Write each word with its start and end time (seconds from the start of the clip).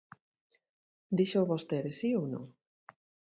Díxoo 1.17 1.49
vostede, 1.51 1.91
¿si 1.99 2.09
ou 2.19 2.25
non? 2.33 2.45